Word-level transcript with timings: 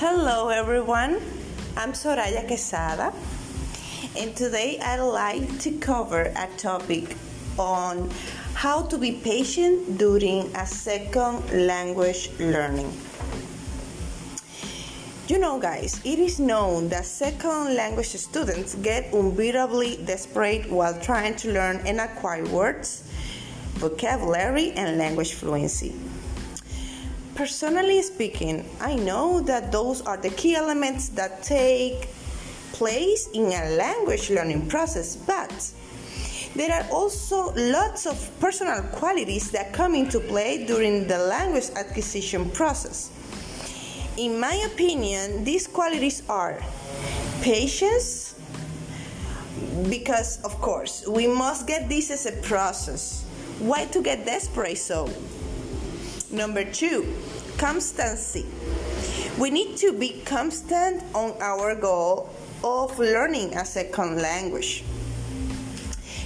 Hello, 0.00 0.48
everyone. 0.48 1.20
I'm 1.76 1.92
Soraya 1.92 2.46
Quesada, 2.46 3.12
and 4.16 4.34
today 4.34 4.80
I'd 4.80 5.04
like 5.04 5.58
to 5.60 5.72
cover 5.72 6.32
a 6.40 6.48
topic 6.56 7.18
on 7.58 8.08
how 8.54 8.80
to 8.88 8.96
be 8.96 9.20
patient 9.20 9.98
during 9.98 10.48
a 10.56 10.64
second 10.64 11.44
language 11.52 12.30
learning. 12.40 12.90
You 15.28 15.36
know, 15.36 15.60
guys, 15.60 16.00
it 16.02 16.18
is 16.18 16.40
known 16.40 16.88
that 16.88 17.04
second 17.04 17.76
language 17.76 18.16
students 18.16 18.76
get 18.76 19.12
unbearably 19.12 20.00
desperate 20.06 20.70
while 20.70 20.98
trying 20.98 21.36
to 21.44 21.52
learn 21.52 21.76
and 21.84 22.00
acquire 22.00 22.46
words, 22.48 23.04
vocabulary, 23.74 24.72
and 24.72 24.96
language 24.96 25.34
fluency. 25.34 25.92
Personally 27.40 28.02
speaking, 28.02 28.68
I 28.82 28.96
know 28.96 29.40
that 29.40 29.72
those 29.72 30.02
are 30.02 30.18
the 30.18 30.28
key 30.28 30.54
elements 30.54 31.08
that 31.16 31.42
take 31.42 32.06
place 32.74 33.30
in 33.32 33.46
a 33.46 33.76
language 33.76 34.28
learning 34.28 34.68
process, 34.68 35.16
but 35.16 35.72
there 36.54 36.70
are 36.70 36.86
also 36.92 37.54
lots 37.56 38.04
of 38.04 38.30
personal 38.40 38.82
qualities 38.92 39.50
that 39.52 39.72
come 39.72 39.94
into 39.94 40.20
play 40.20 40.66
during 40.66 41.06
the 41.08 41.16
language 41.16 41.70
acquisition 41.76 42.50
process. 42.50 43.08
In 44.18 44.38
my 44.38 44.56
opinion, 44.70 45.42
these 45.42 45.66
qualities 45.66 46.22
are 46.28 46.60
patience, 47.40 48.34
because 49.88 50.44
of 50.44 50.60
course 50.60 51.06
we 51.08 51.26
must 51.26 51.66
get 51.66 51.88
this 51.88 52.10
as 52.10 52.26
a 52.26 52.32
process. 52.42 53.24
Why 53.60 53.86
to 53.86 54.02
get 54.02 54.26
desperate 54.26 54.76
so? 54.76 55.08
Number 56.32 56.62
two, 56.62 57.12
constancy. 57.60 58.46
We 59.38 59.50
need 59.50 59.76
to 59.84 59.92
be 59.92 60.22
constant 60.24 61.04
on 61.14 61.36
our 61.42 61.74
goal 61.74 62.30
of 62.64 62.98
learning 62.98 63.54
a 63.54 63.66
second 63.66 64.22
language. 64.22 64.82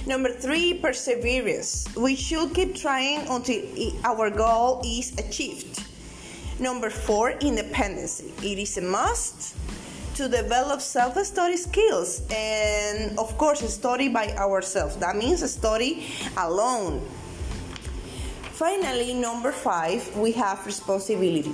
Number 0.07 0.29
three, 0.29 0.75
perseverance. 0.75 1.93
We 1.97 2.15
should 2.15 2.53
keep 2.53 2.73
trying 2.75 3.27
until 3.27 3.61
our 4.05 4.29
goal 4.29 4.81
is 4.85 5.11
achieved. 5.19 5.83
Number 6.57 6.89
four, 6.89 7.31
independency. 7.31 8.31
It 8.41 8.57
is 8.57 8.77
a 8.77 8.81
must 8.81 9.57
to 10.15 10.29
develop 10.29 10.79
self 10.79 11.17
study 11.25 11.57
skills 11.57 12.21
and, 12.31 13.19
of 13.19 13.37
course, 13.37 13.59
study 13.73 14.07
by 14.07 14.29
ourselves. 14.37 14.95
That 14.97 15.17
means 15.17 15.43
study 15.51 16.07
alone. 16.37 17.05
Finally, 18.55 19.13
number 19.13 19.51
five, 19.51 20.15
we 20.15 20.31
have 20.31 20.65
responsibility. 20.65 21.53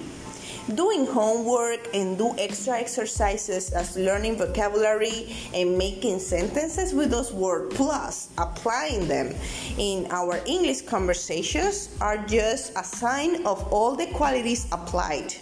Doing 0.75 1.07
homework 1.07 1.89
and 1.95 2.16
do 2.16 2.38
extra 2.38 2.77
exercises 2.77 3.71
as 3.71 3.97
learning 3.97 4.38
vocabulary 4.38 5.35
and 5.52 5.79
making 5.79 6.19
sentences 6.19 6.94
with 6.94 7.09
those 7.09 7.33
words 7.33 7.75
plus 7.75 8.29
applying 8.38 9.07
them 9.07 9.33
in 9.79 10.05
our 10.11 10.39
English 10.45 10.81
conversations 10.81 11.89
are 11.99 12.19
just 12.27 12.72
a 12.77 12.83
sign 12.83 13.47
of 13.47 13.73
all 13.73 13.95
the 13.95 14.05
qualities 14.13 14.67
applied. 14.72 15.33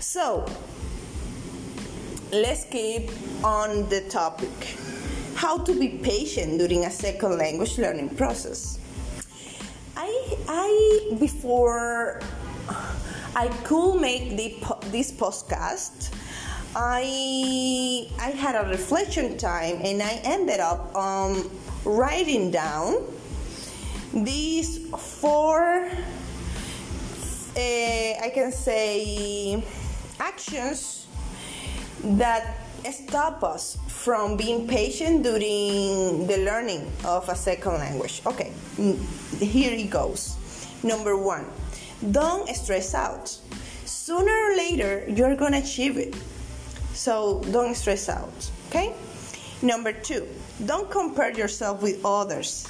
So, 0.00 0.46
let's 2.32 2.64
keep 2.64 3.10
on 3.44 3.86
the 3.90 4.00
topic. 4.08 4.48
How 5.34 5.58
to 5.58 5.78
be 5.78 6.00
patient 6.02 6.56
during 6.56 6.86
a 6.86 6.90
second 6.90 7.36
language 7.36 7.76
learning 7.76 8.16
process. 8.16 8.78
I 10.48 11.16
before 11.18 12.20
I 13.36 13.48
could 13.64 14.00
make 14.00 14.36
the, 14.36 14.56
this 14.90 15.12
podcast. 15.12 16.14
I 16.76 18.08
I 18.18 18.30
had 18.30 18.54
a 18.56 18.68
reflection 18.68 19.36
time 19.38 19.80
and 19.82 20.02
I 20.02 20.20
ended 20.24 20.60
up 20.60 20.94
um, 20.96 21.50
writing 21.84 22.50
down 22.50 23.04
these 24.12 24.88
four 24.88 25.88
uh, 27.56 27.60
I 27.60 28.30
can 28.34 28.50
say 28.50 29.62
actions 30.18 31.06
that 32.02 32.63
stop 32.92 33.42
us 33.42 33.78
from 33.88 34.36
being 34.36 34.68
patient 34.68 35.22
during 35.22 36.26
the 36.26 36.44
learning 36.44 36.90
of 37.04 37.28
a 37.28 37.34
second 37.34 37.74
language. 37.74 38.22
Okay, 38.26 38.52
here 39.38 39.72
it 39.72 39.90
goes. 39.90 40.36
Number 40.82 41.16
one 41.16 41.46
don't 42.10 42.48
stress 42.54 42.94
out. 42.94 43.28
Sooner 43.84 44.32
or 44.32 44.56
later, 44.56 45.04
you're 45.08 45.36
gonna 45.36 45.58
achieve 45.58 45.96
it. 45.96 46.14
So 46.92 47.40
don't 47.50 47.74
stress 47.74 48.08
out, 48.08 48.50
okay? 48.68 48.92
Number 49.62 49.92
two, 49.92 50.28
don't 50.66 50.90
compare 50.90 51.32
yourself 51.32 51.82
with 51.82 52.04
others. 52.04 52.66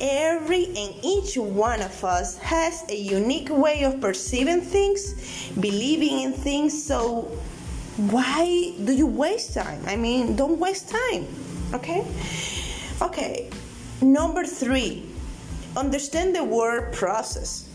Every 0.00 0.66
and 0.66 0.94
each 1.02 1.36
one 1.36 1.80
of 1.80 2.04
us 2.04 2.36
has 2.38 2.84
a 2.88 2.96
unique 2.96 3.48
way 3.50 3.84
of 3.84 4.00
perceiving 4.00 4.60
things, 4.60 5.14
believing 5.54 6.20
in 6.20 6.32
things, 6.32 6.72
so 6.84 7.30
why 7.96 8.74
do 8.84 8.92
you 8.92 9.06
waste 9.06 9.54
time? 9.54 9.80
I 9.86 9.96
mean, 9.96 10.36
don't 10.36 10.58
waste 10.58 10.90
time, 10.90 11.26
okay? 11.72 12.04
Okay, 13.00 13.50
number 14.02 14.44
three, 14.44 15.08
understand 15.76 16.36
the 16.36 16.44
word 16.44 16.92
process. 16.92 17.68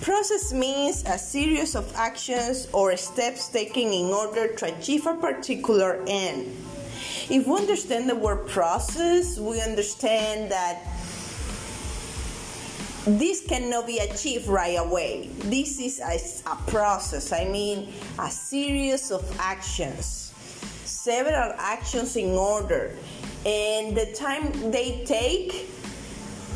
Process 0.00 0.52
means 0.52 1.04
a 1.06 1.18
series 1.18 1.76
of 1.76 1.92
actions 1.94 2.66
or 2.72 2.96
steps 2.96 3.48
taken 3.48 3.92
in 3.92 4.06
order 4.06 4.54
to 4.54 4.66
achieve 4.66 5.06
a 5.06 5.14
particular 5.14 6.02
end. 6.08 6.46
If 7.30 7.46
we 7.46 7.54
understand 7.54 8.08
the 8.08 8.16
word 8.16 8.48
process, 8.48 9.38
we 9.38 9.60
understand 9.60 10.50
that 10.50 10.82
this 13.16 13.46
cannot 13.46 13.86
be 13.86 13.98
achieved 13.98 14.48
right 14.48 14.78
away. 14.78 15.30
This 15.44 15.80
is 15.80 16.00
a, 16.00 16.18
a, 16.50 16.56
process, 16.70 17.32
I 17.32 17.44
mean, 17.44 17.92
a 18.18 18.30
series 18.30 19.10
of 19.10 19.24
actions, 19.38 20.32
several 20.84 21.54
actions 21.58 22.16
in 22.16 22.32
order, 22.32 22.96
and 23.46 23.96
the 23.96 24.12
time 24.12 24.70
they 24.70 25.04
take 25.06 25.70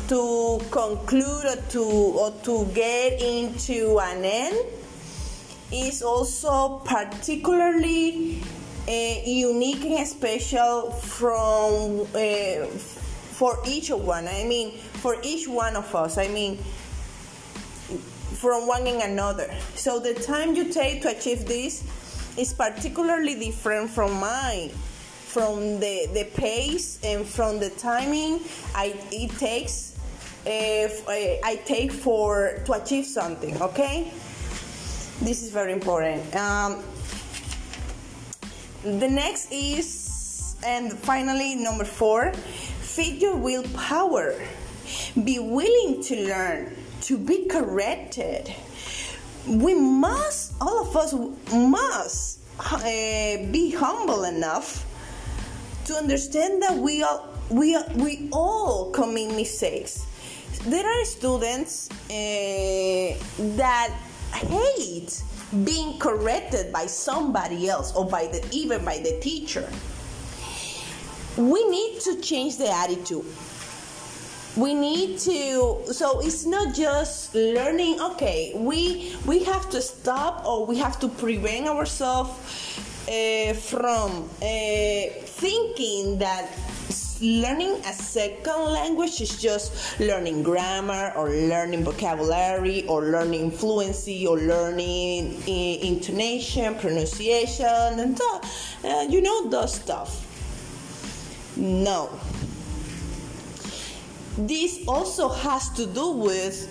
to 0.09 0.61
conclude 0.69 1.45
or 1.45 1.61
to, 1.69 1.83
or 1.83 2.31
to 2.43 2.65
get 2.73 3.21
into 3.21 3.99
an 3.99 4.23
end 4.23 4.57
is 5.71 6.03
also 6.03 6.79
particularly 6.85 8.43
uh, 8.87 8.91
unique 9.25 9.85
and 9.85 10.07
special 10.07 10.91
from 10.91 12.01
uh, 12.13 12.67
for 13.33 13.59
each 13.65 13.89
one. 13.89 14.27
I 14.27 14.43
mean, 14.43 14.77
for 14.77 15.17
each 15.23 15.47
one 15.47 15.75
of 15.75 15.93
us. 15.95 16.17
I 16.17 16.27
mean, 16.27 16.57
from 18.39 18.67
one 18.67 18.87
and 18.87 19.01
another. 19.01 19.53
So 19.75 19.99
the 19.99 20.13
time 20.13 20.55
you 20.55 20.71
take 20.71 21.01
to 21.03 21.09
achieve 21.17 21.45
this 21.47 21.83
is 22.37 22.53
particularly 22.53 23.35
different 23.35 23.89
from 23.89 24.19
mine 24.19 24.71
from 25.33 25.79
the, 25.79 26.07
the 26.13 26.29
pace 26.35 26.99
and 27.03 27.25
from 27.25 27.59
the 27.59 27.71
timing 27.71 28.39
I, 28.75 28.95
it 29.11 29.31
takes 29.39 29.97
if 30.45 31.03
I 31.09 31.55
take 31.65 31.91
for 31.91 32.61
to 32.65 32.73
achieve 32.73 33.05
something 33.05 33.59
okay 33.61 34.11
this 35.21 35.41
is 35.41 35.49
very 35.49 35.71
important 35.71 36.35
um, 36.35 36.83
the 38.83 39.07
next 39.07 39.51
is 39.51 40.55
and 40.65 40.93
finally 40.93 41.55
number 41.55 41.85
four 41.85 42.31
feed 42.93 43.19
your 43.23 43.35
willpower 43.35 44.35
be 45.23 45.39
willing 45.39 45.99
to 46.03 46.27
learn 46.27 46.75
to 47.01 47.17
be 47.17 47.47
corrected. 47.47 48.53
We 49.47 49.73
must 49.73 50.53
all 50.61 50.87
of 50.87 50.95
us 50.95 51.11
must 51.51 52.39
uh, 52.59 52.83
be 53.49 53.73
humble 53.75 54.25
enough 54.25 54.85
to 55.85 55.95
understand 55.95 56.61
that 56.61 56.77
we 56.77 57.01
all 57.01 57.33
we, 57.49 57.75
we 57.95 58.29
all 58.31 58.91
commit 58.91 59.35
mistakes. 59.35 60.05
There 60.67 60.85
are 60.85 61.03
students 61.03 61.89
uh, 61.89 63.17
that 63.57 63.89
hate 64.33 65.23
being 65.63 65.97
corrected 65.97 66.71
by 66.71 66.85
somebody 66.85 67.69
else 67.69 67.95
or 67.95 68.05
by 68.05 68.27
the 68.27 68.47
even 68.51 68.85
by 68.85 68.99
the 68.99 69.19
teacher 69.19 69.67
we 71.37 71.67
need 71.69 71.99
to 71.99 72.19
change 72.21 72.57
the 72.57 72.69
attitude 72.69 73.25
we 74.55 74.73
need 74.73 75.17
to 75.17 75.81
so 75.91 76.19
it's 76.19 76.45
not 76.45 76.75
just 76.75 77.33
learning 77.33 77.99
okay 77.99 78.51
we 78.55 79.15
we 79.25 79.43
have 79.43 79.67
to 79.69 79.81
stop 79.81 80.45
or 80.45 80.65
we 80.65 80.77
have 80.77 80.99
to 80.99 81.07
prevent 81.07 81.67
ourselves 81.67 82.31
uh, 83.09 83.53
from 83.53 84.29
uh, 84.41 84.45
thinking 85.41 86.19
that 86.19 86.49
learning 87.21 87.71
a 87.85 87.93
second 87.93 88.71
language 88.71 89.21
is 89.21 89.41
just 89.41 89.99
learning 89.99 90.43
grammar 90.43 91.13
or 91.15 91.29
learning 91.29 91.83
vocabulary 91.83 92.85
or 92.87 93.03
learning 93.03 93.49
fluency 93.49 94.27
or 94.27 94.37
learning 94.37 95.41
intonation, 95.47 96.75
pronunciation, 96.75 97.99
and 97.99 98.19
uh, 98.83 99.05
you 99.09 99.21
know 99.21 99.49
those 99.49 99.73
stuff. 99.73 100.32
No. 101.55 102.09
This 104.37 104.79
also 104.87 105.29
has 105.29 105.69
to 105.77 105.85
do 105.85 106.09
with 106.09 106.65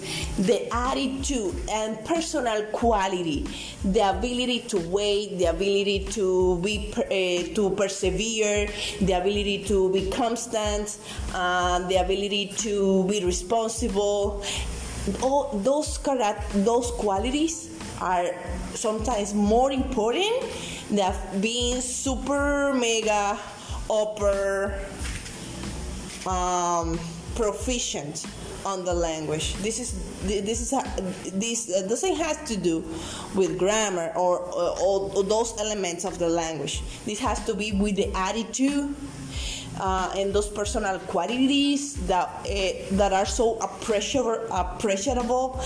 the 0.47 0.67
attitude 0.75 1.55
and 1.71 2.05
personal 2.05 2.65
quality 2.73 3.47
the 3.85 4.11
ability 4.11 4.61
to 4.67 4.79
wait 4.89 5.39
the 5.39 5.47
ability 5.47 6.07
to 6.11 6.59
be 6.59 6.93
uh, 6.97 7.55
to 7.55 7.71
persevere 7.77 8.69
the 9.01 9.13
ability 9.13 9.63
to 9.65 9.93
be 9.93 10.11
constant 10.11 10.99
uh, 11.35 11.79
the 11.87 11.97
ability 11.97 12.49
to 12.59 13.05
be 13.07 13.25
responsible. 13.25 14.43
All 15.23 15.51
those 15.63 15.99
those 16.67 16.91
qualities 16.99 17.71
are 18.01 18.27
sometimes 18.75 19.35
more 19.35 19.71
important 19.71 20.35
than 20.91 21.15
being 21.41 21.81
super 21.81 22.75
mega 22.75 23.39
upper 23.93 24.75
um, 26.27 26.99
proficient 27.35 28.27
on 28.65 28.85
the 28.85 28.95
language. 28.95 29.55
This 29.57 29.79
is 29.79 29.93
this 30.23 30.61
is 30.61 30.71
this 31.35 31.67
doesn't 31.89 32.17
have 32.17 32.45
to 32.47 32.57
do 32.57 32.85
with 33.35 33.59
grammar 33.59 34.13
or, 34.15 34.39
or, 34.39 35.11
or, 35.17 35.25
those 35.25 35.59
elements 35.59 36.05
of 36.05 36.19
the 36.19 36.29
language. 36.29 36.83
This 37.05 37.19
has 37.19 37.45
to 37.47 37.55
be 37.55 37.73
with 37.73 37.97
the 37.97 38.13
attitude 38.15 38.95
uh, 39.81 40.15
and 40.17 40.33
those 40.33 40.49
personal 40.49 40.99
qualities 41.01 41.95
that 42.07 42.29
uh, 42.29 42.97
that 42.97 43.13
are 43.13 43.27
so 43.27 43.59
appreciable 43.59 44.47
appreciable 44.51 45.61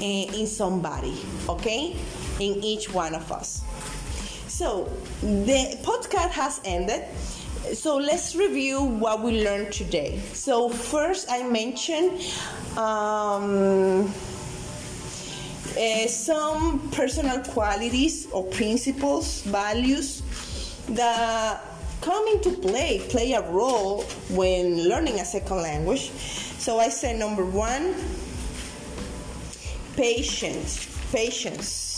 in, 0.00 0.32
in 0.34 0.46
somebody. 0.46 1.20
Okay, 1.48 1.96
in 2.40 2.64
each 2.64 2.92
one 2.92 3.14
of 3.14 3.30
us. 3.30 3.62
So 4.48 4.88
the 5.20 5.78
podcast 5.82 6.30
has 6.30 6.60
ended 6.64 7.04
so 7.74 7.96
let's 7.96 8.34
review 8.34 8.82
what 8.82 9.22
we 9.22 9.44
learned 9.44 9.72
today. 9.72 10.20
So 10.32 10.68
first, 10.68 11.30
I 11.30 11.42
mentioned 11.42 12.20
um, 12.76 14.12
uh, 15.78 16.06
some 16.08 16.90
personal 16.90 17.40
qualities 17.44 18.26
or 18.32 18.44
principles, 18.44 19.42
values 19.42 20.22
that 20.90 21.62
come 22.00 22.26
into 22.28 22.50
play, 22.50 23.06
play 23.08 23.32
a 23.32 23.42
role 23.50 24.02
when 24.30 24.88
learning 24.88 25.20
a 25.20 25.24
second 25.24 25.62
language. 25.62 26.10
So 26.10 26.78
I 26.78 26.88
said 26.88 27.18
number 27.18 27.44
one, 27.44 27.94
patience, 29.96 30.88
patience 31.12 31.89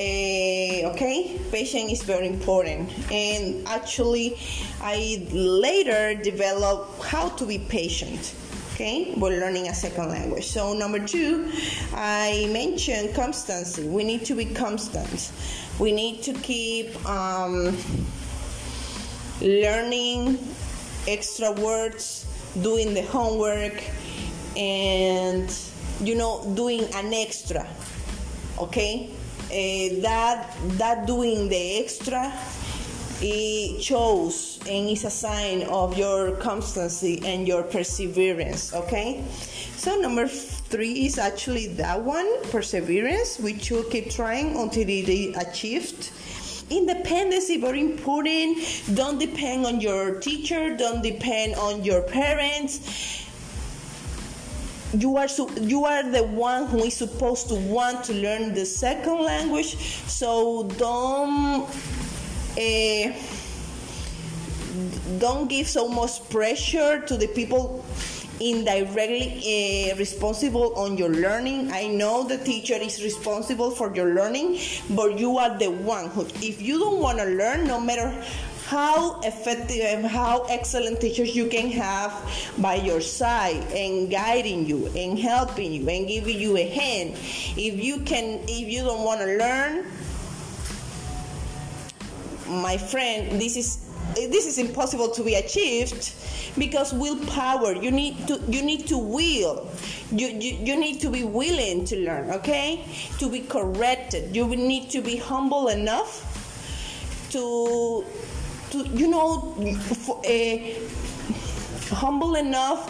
uh, 0.00 0.90
okay, 0.92 1.38
patience 1.50 1.92
is 1.92 2.02
very 2.02 2.26
important. 2.26 2.90
And 3.12 3.68
actually, 3.68 4.38
I 4.80 5.28
later 5.30 6.14
developed 6.14 7.04
how 7.04 7.28
to 7.30 7.44
be 7.44 7.58
patient. 7.58 8.34
Okay, 8.72 9.12
while 9.16 9.30
learning 9.30 9.68
a 9.68 9.74
second 9.74 10.08
language. 10.08 10.46
So 10.46 10.72
number 10.72 10.98
two, 10.98 11.52
I 11.92 12.48
mentioned 12.50 13.14
constancy. 13.14 13.86
We 13.86 14.04
need 14.04 14.24
to 14.24 14.34
be 14.34 14.46
constant. 14.46 15.30
We 15.78 15.92
need 15.92 16.22
to 16.22 16.32
keep 16.32 16.96
um, 17.06 17.76
learning 19.42 20.38
extra 21.06 21.52
words, 21.52 22.24
doing 22.62 22.94
the 22.94 23.02
homework, 23.02 23.84
and 24.56 25.54
you 26.02 26.14
know, 26.14 26.50
doing 26.54 26.84
an 26.94 27.12
extra. 27.12 27.68
Okay, 28.58 29.10
uh, 29.50 30.00
that 30.00 30.54
that 30.78 31.06
doing 31.06 31.48
the 31.48 31.82
extra 31.82 32.32
it 33.22 33.82
shows 33.82 34.58
and 34.66 34.88
is 34.88 35.04
a 35.04 35.10
sign 35.10 35.62
of 35.64 35.98
your 35.98 36.32
constancy 36.36 37.20
and 37.24 37.46
your 37.46 37.62
perseverance 37.62 38.72
okay? 38.72 39.22
So 39.76 40.00
number 40.00 40.26
three 40.28 41.06
is 41.06 41.18
actually 41.18 41.66
that 41.74 42.00
one 42.00 42.44
perseverance 42.44 43.38
we 43.38 43.58
should 43.58 43.90
keep 43.90 44.10
trying 44.10 44.56
until 44.56 44.88
it 44.88 45.08
is 45.08 45.36
achieved. 45.36 46.10
Independence 46.70 47.50
is 47.50 47.60
very 47.60 47.80
important. 47.80 48.58
Don't 48.94 49.18
depend 49.18 49.66
on 49.66 49.80
your 49.80 50.20
teacher. 50.20 50.76
Don't 50.76 51.02
depend 51.02 51.56
on 51.56 51.82
your 51.82 52.02
parents 52.02 53.26
you 54.92 55.16
are 55.16 55.28
su- 55.28 55.50
you 55.60 55.84
are 55.84 56.02
the 56.02 56.22
one 56.24 56.66
who 56.66 56.84
is 56.84 56.94
supposed 56.94 57.48
to 57.48 57.54
want 57.54 58.04
to 58.04 58.14
learn 58.14 58.54
the 58.54 58.66
second 58.66 59.22
language. 59.22 59.76
So 60.08 60.64
don't 60.78 61.68
uh, 62.58 63.12
don't 65.18 65.48
give 65.48 65.68
so 65.68 65.88
much 65.88 66.28
pressure 66.30 67.00
to 67.02 67.16
the 67.16 67.28
people 67.28 67.84
indirectly 68.40 69.90
uh, 69.92 69.96
responsible 69.96 70.74
on 70.74 70.96
your 70.96 71.10
learning. 71.10 71.70
I 71.72 71.88
know 71.88 72.24
the 72.24 72.38
teacher 72.38 72.74
is 72.74 73.02
responsible 73.02 73.70
for 73.70 73.94
your 73.94 74.14
learning 74.14 74.58
but 74.90 75.18
you 75.18 75.36
are 75.38 75.58
the 75.58 75.70
one 75.70 76.08
who 76.08 76.26
if 76.40 76.60
you 76.62 76.78
don't 76.78 77.00
want 77.00 77.18
to 77.18 77.26
learn 77.26 77.66
no 77.66 77.78
matter 77.78 78.08
how 78.70 79.18
effective 79.22 79.82
and 79.82 80.06
how 80.06 80.44
excellent 80.48 81.00
teachers 81.00 81.34
you 81.34 81.48
can 81.48 81.72
have 81.72 82.14
by 82.58 82.76
your 82.76 83.00
side 83.00 83.60
and 83.74 84.08
guiding 84.08 84.64
you 84.64 84.86
and 84.94 85.18
helping 85.18 85.72
you 85.72 85.88
and 85.88 86.06
giving 86.06 86.38
you 86.38 86.56
a 86.56 86.68
hand. 86.68 87.10
If 87.56 87.82
you 87.82 87.98
can, 88.02 88.38
if 88.46 88.68
you 88.68 88.84
don't 88.84 89.02
want 89.02 89.22
to 89.22 89.26
learn, 89.26 89.86
my 92.62 92.78
friend, 92.78 93.42
this 93.42 93.56
is 93.56 93.90
this 94.14 94.46
is 94.46 94.58
impossible 94.58 95.08
to 95.08 95.24
be 95.24 95.34
achieved 95.34 96.14
because 96.56 96.92
willpower 96.92 97.74
you 97.74 97.90
need 97.90 98.26
to 98.28 98.40
you 98.48 98.62
need 98.62 98.86
to 98.86 98.98
will. 98.98 99.68
You, 100.12 100.28
you 100.28 100.52
you 100.62 100.78
need 100.78 101.00
to 101.00 101.10
be 101.10 101.24
willing 101.24 101.84
to 101.86 101.96
learn 101.96 102.30
okay? 102.38 102.86
To 103.18 103.28
be 103.28 103.40
corrected. 103.40 104.34
You 104.34 104.46
need 104.46 104.90
to 104.90 105.00
be 105.02 105.16
humble 105.16 105.68
enough 105.68 106.26
to 107.30 108.04
to 108.70 108.78
you 108.88 109.08
know 109.08 109.54
uh, 110.24 110.56
humble 111.94 112.36
enough 112.36 112.88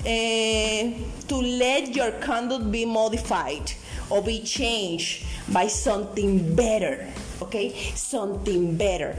uh, 0.00 0.90
to 1.28 1.36
let 1.36 1.94
your 1.94 2.12
conduct 2.20 2.70
be 2.70 2.84
modified 2.84 3.72
or 4.10 4.22
be 4.22 4.42
changed 4.42 5.26
by 5.52 5.66
something 5.66 6.54
better 6.54 7.12
okay? 7.42 7.72
Something 7.94 8.76
better. 8.76 9.16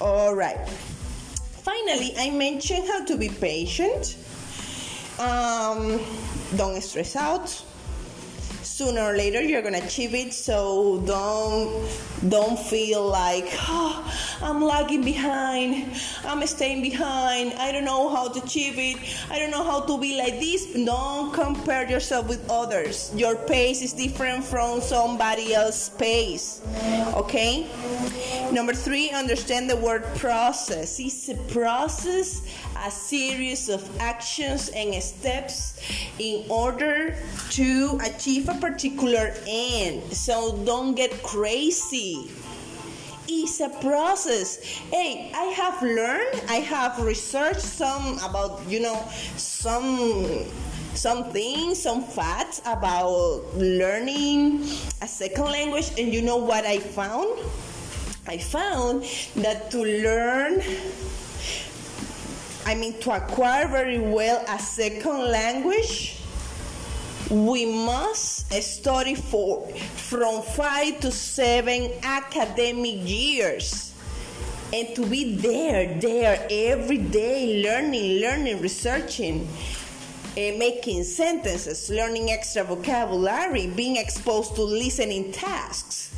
All 0.00 0.34
right. 0.34 0.68
Finally 1.66 2.14
i 2.16 2.30
mentioned 2.30 2.86
how 2.86 3.04
to 3.04 3.16
be 3.16 3.28
patient. 3.28 4.16
Um, 5.18 5.98
don't 6.56 6.80
stress 6.82 7.16
out 7.16 7.64
sooner 8.76 9.00
or 9.00 9.16
later 9.16 9.40
you're 9.40 9.62
gonna 9.62 9.78
achieve 9.78 10.14
it. 10.14 10.34
So 10.34 11.00
don't 11.06 11.88
don't 12.28 12.58
feel 12.58 13.08
like 13.08 13.48
oh, 13.68 14.04
i'm 14.42 14.60
lagging 14.62 15.02
behind. 15.02 15.96
I'm 16.26 16.46
staying 16.46 16.82
behind. 16.82 17.54
I 17.54 17.72
don't 17.72 17.86
know 17.86 18.10
how 18.10 18.28
to 18.28 18.42
achieve 18.44 18.76
it. 18.76 18.98
I 19.30 19.38
don't 19.38 19.50
know 19.50 19.64
how 19.64 19.80
to 19.80 19.96
be 19.96 20.18
like 20.18 20.40
this. 20.40 20.66
Don't 20.74 21.32
compare 21.32 21.88
yourself 21.88 22.28
with 22.28 22.44
others. 22.50 23.12
Your 23.16 23.34
pace 23.48 23.80
is 23.80 23.94
different 23.94 24.44
from 24.44 24.82
somebody 24.82 25.54
else's 25.54 25.88
pace. 25.96 26.60
Okay 27.16 27.64
number 28.52 28.72
three 28.72 29.10
understand 29.10 29.68
the 29.68 29.76
word 29.76 30.04
process 30.16 31.00
it's 31.00 31.28
a 31.28 31.34
process 31.52 32.42
a 32.84 32.90
series 32.90 33.68
of 33.68 33.82
actions 34.00 34.68
and 34.70 34.94
steps 35.02 35.80
in 36.18 36.44
order 36.50 37.16
to 37.50 37.98
achieve 38.04 38.48
a 38.48 38.54
particular 38.54 39.34
end. 39.46 40.02
So 40.12 40.58
don't 40.64 40.94
get 40.94 41.22
crazy. 41.22 42.30
It's 43.28 43.60
a 43.60 43.68
process. 43.68 44.62
Hey, 44.90 45.32
I 45.34 45.44
have 45.56 45.82
learned, 45.82 46.42
I 46.48 46.56
have 46.56 47.02
researched 47.02 47.60
some 47.60 48.18
about, 48.18 48.62
you 48.68 48.80
know, 48.80 49.02
some 49.36 50.44
some 50.94 51.24
things, 51.30 51.82
some 51.82 52.02
facts 52.02 52.62
about 52.64 53.44
learning 53.54 54.62
a 55.02 55.06
second 55.06 55.44
language, 55.44 55.90
and 55.98 56.12
you 56.12 56.22
know 56.22 56.38
what 56.38 56.64
I 56.64 56.78
found? 56.78 57.38
I 58.28 58.38
found 58.38 59.04
that 59.36 59.70
to 59.70 59.82
learn 59.82 60.62
I 62.66 62.74
mean, 62.74 62.98
to 63.02 63.12
acquire 63.12 63.68
very 63.68 64.00
well 64.00 64.44
a 64.48 64.58
second 64.58 65.30
language, 65.30 66.20
we 67.30 67.64
must 67.64 68.52
study 68.60 69.14
for 69.14 69.68
from 69.68 70.42
five 70.42 70.98
to 71.00 71.12
seven 71.12 71.92
academic 72.02 73.08
years. 73.08 73.92
and 74.72 74.96
to 74.96 75.06
be 75.06 75.36
there, 75.36 75.94
there 76.00 76.44
every 76.50 76.98
day, 76.98 77.62
learning, 77.62 78.20
learning, 78.20 78.60
researching, 78.60 79.48
making 80.34 81.04
sentences, 81.04 81.88
learning 81.88 82.32
extra 82.32 82.64
vocabulary, 82.64 83.68
being 83.68 83.96
exposed 83.96 84.56
to 84.56 84.62
listening 84.62 85.30
tasks. 85.30 86.15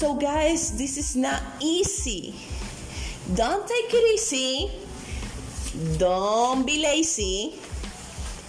So, 0.00 0.14
guys, 0.14 0.78
this 0.78 0.96
is 0.96 1.14
not 1.14 1.42
easy. 1.60 2.34
Don't 3.34 3.68
take 3.68 3.92
it 3.92 4.14
easy. 4.14 4.72
Don't 5.98 6.64
be 6.64 6.80
lazy. 6.80 7.60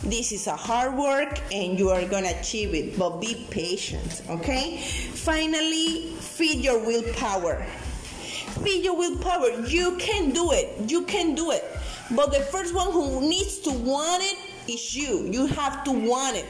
This 0.02 0.32
is 0.32 0.48
a 0.48 0.56
hard 0.56 0.96
work 0.96 1.42
and 1.52 1.78
you 1.78 1.90
are 1.90 2.08
to 2.08 2.40
achieve 2.40 2.74
it, 2.74 2.98
but 2.98 3.20
be 3.20 3.46
patient, 3.50 4.22
okay? 4.30 4.78
Finally, 4.80 6.16
feed 6.24 6.64
your 6.64 6.80
willpower. 6.80 7.66
Feed 8.64 8.86
your 8.86 8.96
willpower. 8.96 9.50
You 9.68 9.98
can 9.98 10.32
do 10.32 10.54
it. 10.54 10.90
You 10.90 11.04
can 11.04 11.36
do 11.36 11.52
it. 11.52 11.66
But 12.12 12.32
the 12.32 12.48
first 12.48 12.74
one 12.74 12.94
who 12.94 13.20
needs 13.20 13.60
to 13.68 13.72
want 13.72 14.24
it 14.24 14.38
is 14.72 14.96
you. 14.96 15.28
You 15.30 15.48
have 15.48 15.84
to 15.84 15.92
want 15.92 16.38
it. 16.38 16.46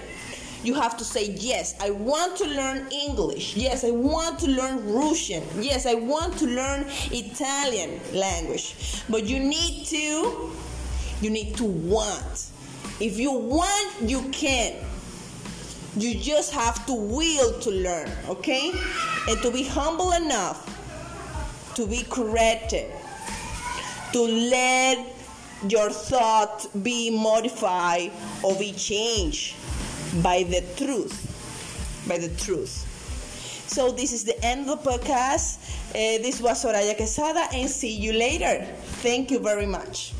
You 0.63 0.75
have 0.75 0.97
to 0.97 1.03
say, 1.03 1.31
Yes, 1.39 1.75
I 1.79 1.89
want 1.89 2.37
to 2.37 2.45
learn 2.45 2.87
English. 2.91 3.55
Yes, 3.55 3.83
I 3.83 3.91
want 3.91 4.39
to 4.39 4.47
learn 4.47 4.93
Russian. 4.93 5.43
Yes, 5.59 5.85
I 5.85 5.95
want 5.95 6.37
to 6.39 6.45
learn 6.45 6.85
Italian 7.11 7.99
language. 8.13 9.03
But 9.09 9.25
you 9.25 9.39
need 9.39 9.85
to, 9.87 10.51
you 11.21 11.29
need 11.29 11.55
to 11.57 11.65
want. 11.65 12.49
If 12.99 13.17
you 13.17 13.31
want, 13.31 14.01
you 14.01 14.21
can. 14.29 14.75
You 15.97 16.15
just 16.15 16.53
have 16.53 16.85
to 16.85 16.93
will 16.93 17.59
to 17.59 17.69
learn, 17.69 18.09
okay? 18.29 18.71
And 19.27 19.41
to 19.41 19.51
be 19.51 19.63
humble 19.63 20.13
enough 20.13 20.67
to 21.75 21.87
be 21.87 22.03
corrected, 22.03 22.91
to 24.13 24.21
let 24.21 25.05
your 25.67 25.89
thought 25.89 26.67
be 26.83 27.09
modified 27.09 28.11
or 28.43 28.55
be 28.55 28.71
changed 28.73 29.55
by 30.21 30.43
the 30.43 30.61
truth. 30.77 31.15
By 32.07 32.17
the 32.17 32.29
truth. 32.35 32.87
So 33.67 33.91
this 33.91 34.11
is 34.11 34.25
the 34.25 34.35
end 34.43 34.69
of 34.69 34.83
the 34.83 34.91
podcast. 34.91 35.59
Uh, 35.91 36.21
this 36.21 36.41
was 36.41 36.63
Soraya 36.63 36.95
Quesada, 36.95 37.47
and 37.53 37.69
see 37.69 37.95
you 37.95 38.11
later. 38.11 38.65
Thank 38.99 39.31
you 39.31 39.39
very 39.39 39.65
much. 39.65 40.13